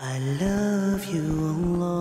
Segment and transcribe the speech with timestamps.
[0.00, 1.24] I love you,
[1.72, 1.98] Allah.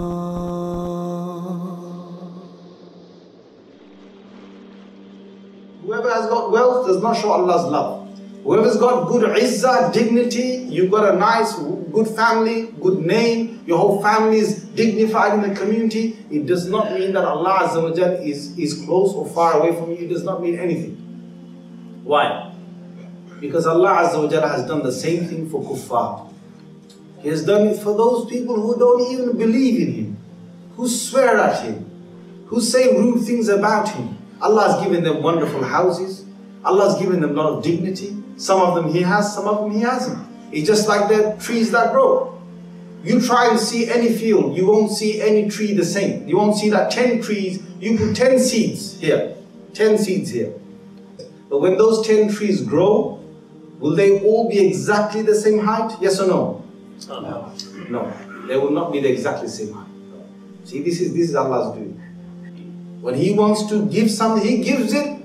[5.82, 8.08] Whoever has got wealth does not show Allah's love.
[8.44, 11.56] Whoever's got good izzah, dignity, you've got a nice,
[11.92, 16.92] good family, good name, your whole family is dignified in the community, it does not
[16.92, 19.98] mean that Allah Azza is, is close or far away from you.
[20.06, 20.96] It does not mean anything.
[22.04, 22.54] Why?
[23.40, 26.28] Because Allah Azza has done the same thing for kuffar.
[27.22, 30.18] He has done it for those people who don't even believe in Him,
[30.76, 31.86] who swear at Him,
[32.48, 34.18] who say rude things about Him.
[34.42, 36.26] Allah has given them wonderful houses.
[36.64, 38.16] Allah has given them a lot of dignity.
[38.38, 40.26] Some of them He has, some of them He hasn't.
[40.52, 42.40] It's just like the trees that grow.
[43.04, 46.28] You try and see any field, you won't see any tree the same.
[46.28, 49.36] You won't see that 10 trees, you put 10 seeds here,
[49.74, 50.54] 10 seeds here.
[51.50, 53.24] But when those 10 trees grow,
[53.80, 55.96] will they all be exactly the same height?
[56.02, 56.67] Yes or no?
[57.09, 57.53] No.
[57.91, 58.13] No.
[58.47, 59.87] They will not be the exactly same height.
[60.65, 61.99] See, this is this is Allah's doing.
[63.01, 65.19] When He wants to give something, He gives it.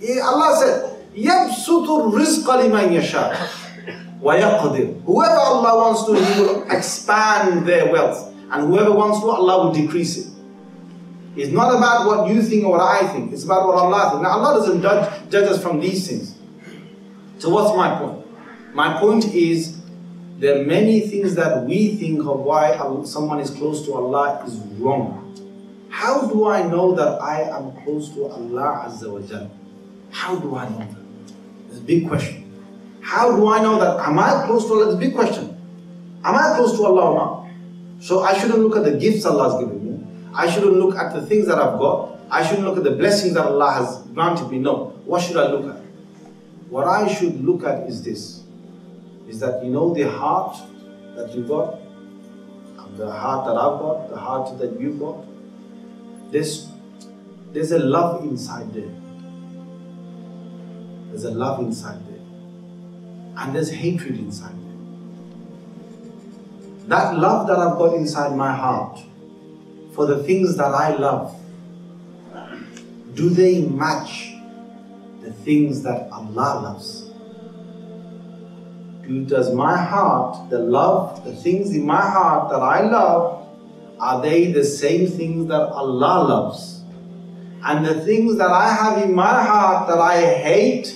[0.00, 0.74] He- Allah said,
[1.14, 3.30] يَبْسُطُ الرِّزْقَ لِمَنْ يَشَاءُ
[4.20, 8.32] وَيَقْدِرُ Whoever Allah wants to, He will expand their wealth.
[8.50, 10.26] And whoever wants to, Allah will decrease it.
[11.36, 13.32] It's not about what you think or what I think.
[13.32, 14.22] It's about what Allah thinks.
[14.22, 16.34] Now, Allah doesn't judge, judge us from these things.
[17.38, 18.24] So what's my point?
[18.74, 19.76] My point is
[20.39, 24.55] there are many things that we think of why someone is close to Allah is
[24.79, 25.35] wrong.
[25.89, 29.51] How do I know that I am close to Allah Azza wa Jal?
[30.11, 30.95] How do I know that?
[31.67, 32.45] It's a big question.
[33.01, 34.07] How do I know that?
[34.07, 34.85] Am I close to Allah?
[34.87, 35.57] It's a big question.
[36.23, 37.51] Am I close to Allah or not?
[37.99, 40.07] So I shouldn't look at the gifts Allah has given me.
[40.33, 42.17] I shouldn't look at the things that I've got.
[42.31, 44.59] I shouldn't look at the blessings that Allah has granted me.
[44.59, 44.93] No.
[45.03, 45.81] What should I look at?
[46.69, 48.43] What I should look at is this.
[49.29, 50.57] Is that you know the heart
[51.15, 51.79] that you got,
[52.97, 55.23] the heart that I've got, the heart that you've got.
[56.31, 56.67] There's,
[57.53, 58.91] there's a love inside there.
[61.07, 62.19] There's a love inside there.
[63.37, 64.77] And there's hatred inside there.
[66.87, 68.99] That love that I've got inside my heart
[69.93, 71.35] for the things that I love,
[73.13, 74.33] do they match
[75.21, 77.08] the things that Allah loves?
[79.09, 83.47] Do, does my heart, the love, the things in my heart that I love,
[83.99, 86.83] are they the same things that Allah loves?
[87.63, 90.95] And the things that I have in my heart that I hate,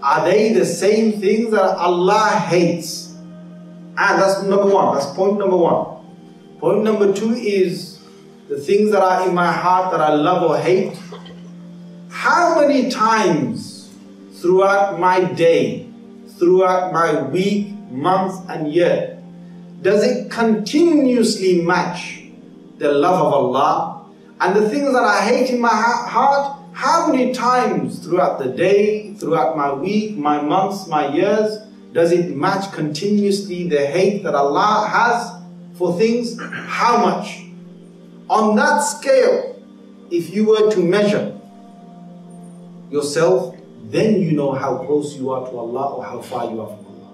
[0.00, 3.08] are they the same things that Allah hates?
[3.10, 5.96] And that's number one, that's point number one.
[6.60, 7.98] Point number two is
[8.48, 10.96] the things that are in my heart that I love or hate.
[12.08, 13.90] How many times
[14.34, 15.91] throughout my day,
[16.42, 19.22] throughout my week, month, and year,
[19.80, 22.24] does it continuously match
[22.78, 24.10] the love of Allah
[24.40, 26.58] and the things that I hate in my heart?
[26.72, 31.58] How many times throughout the day, throughout my week, my months, my years,
[31.92, 36.36] does it match continuously the hate that Allah has for things?
[36.40, 37.44] How much?
[38.28, 39.62] On that scale,
[40.10, 41.38] if you were to measure
[42.90, 43.54] yourself,
[43.92, 46.86] then you know how close you are to Allah or how far you are from
[46.86, 47.12] Allah.